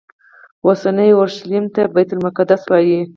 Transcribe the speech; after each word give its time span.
اوسني 0.65 1.07
اورشلیم 1.15 1.65
ته 1.73 1.81
بیت 1.93 2.09
المقدس 2.13 2.61
وایي. 2.67 2.99